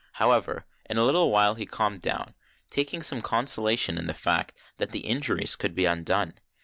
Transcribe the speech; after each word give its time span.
However, 0.13 0.65
in 0.89 0.97
a 0.97 1.05
little 1.05 1.29
while 1.29 1.53
he 1.53 1.67
calmed 1.67 2.01
down, 2.01 2.33
taking 2.71 3.03
some 3.03 3.21
consolation 3.21 3.99
in 3.99 4.07
the 4.07 4.15
fact 4.15 4.59
that 4.77 4.89
the 4.93 5.01
injuries 5.01 5.55
could 5.55 5.75
be 5.75 5.85
undone. 5.85 6.33